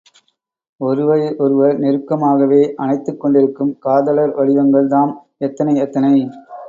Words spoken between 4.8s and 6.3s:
தாம் எத்தனை எத்தனை?